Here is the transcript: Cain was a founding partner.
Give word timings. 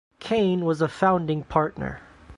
Cain 0.19 0.65
was 0.65 0.81
a 0.81 0.87
founding 0.87 1.43
partner. 1.43 1.99